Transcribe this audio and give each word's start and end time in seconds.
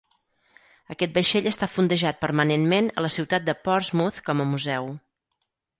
Aquest 0.95 1.13
vaixell 1.17 1.49
està 1.51 1.69
fondejat 1.75 2.19
permanentment 2.25 2.91
a 2.95 3.07
la 3.09 3.13
ciutat 3.19 3.49
de 3.51 3.59
Portsmouth 3.69 4.21
com 4.31 4.45
a 4.47 4.53
museu. 4.57 4.95